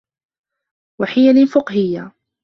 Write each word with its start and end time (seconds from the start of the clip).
وَحِيَلٍ 1.01 1.45
فِقْهِيَّةٍ 1.47 2.11